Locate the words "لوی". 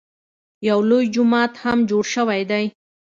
0.89-1.05